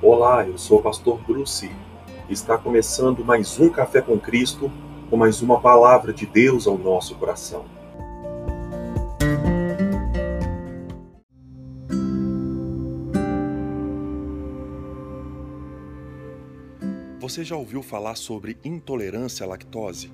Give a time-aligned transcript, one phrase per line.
[0.00, 1.68] Olá, eu sou o pastor Bruce.
[2.30, 4.70] Está começando mais um Café com Cristo,
[5.10, 7.64] com mais uma palavra de Deus ao nosso coração.
[17.18, 20.12] Você já ouviu falar sobre intolerância à lactose?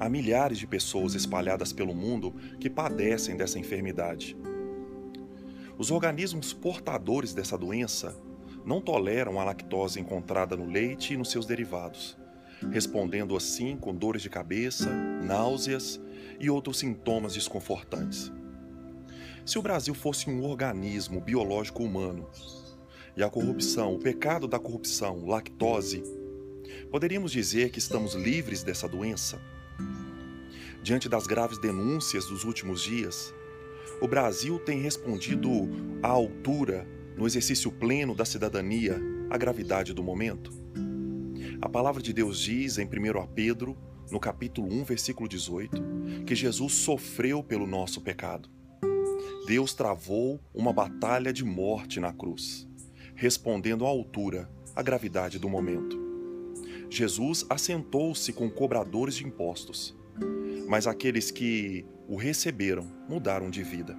[0.00, 4.34] Há milhares de pessoas espalhadas pelo mundo que padecem dessa enfermidade.
[5.76, 8.16] Os organismos portadores dessa doença
[8.64, 12.16] não toleram a lactose encontrada no leite e nos seus derivados,
[12.72, 14.90] respondendo assim com dores de cabeça,
[15.22, 16.00] náuseas
[16.40, 18.32] e outros sintomas desconfortantes.
[19.44, 22.26] Se o Brasil fosse um organismo biológico humano
[23.16, 26.02] e a corrupção, o pecado da corrupção, lactose,
[26.90, 29.38] poderíamos dizer que estamos livres dessa doença?
[30.82, 33.32] Diante das graves denúncias dos últimos dias,
[34.00, 35.50] o Brasil tem respondido
[36.02, 36.86] à altura,
[37.16, 40.52] no exercício pleno da cidadania, à gravidade do momento?
[41.60, 43.76] A palavra de Deus diz em 1 Pedro,
[44.10, 45.82] no capítulo 1, versículo 18,
[46.26, 48.48] que Jesus sofreu pelo nosso pecado.
[49.46, 52.68] Deus travou uma batalha de morte na cruz,
[53.14, 56.02] respondendo à altura, à gravidade do momento.
[56.90, 59.96] Jesus assentou-se com cobradores de impostos
[60.66, 63.96] mas aqueles que o receberam mudaram de vida.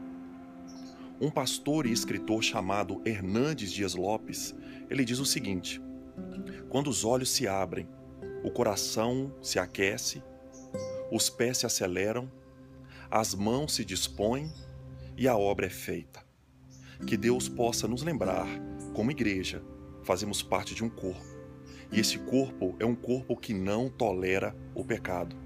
[1.20, 4.56] Um pastor e escritor chamado Hernandes Dias Lopes,
[4.90, 5.82] ele diz o seguinte:
[6.70, 7.88] Quando os olhos se abrem,
[8.44, 10.22] o coração se aquece,
[11.12, 12.32] os pés se aceleram,
[13.10, 14.52] as mãos se dispõem
[15.18, 16.24] e a obra é feita.
[17.06, 18.48] Que Deus possa nos lembrar,
[18.94, 19.64] como igreja,
[20.04, 21.26] fazemos parte de um corpo.
[21.92, 25.46] E esse corpo é um corpo que não tolera o pecado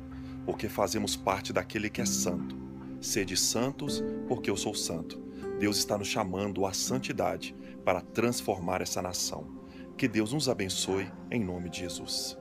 [0.49, 2.57] porque fazemos parte daquele que é santo.
[3.01, 5.19] Sede santos, porque eu sou santo.
[5.59, 9.47] Deus está nos chamando à santidade para transformar essa nação.
[9.97, 12.38] Que Deus nos abençoe em nome de Jesus.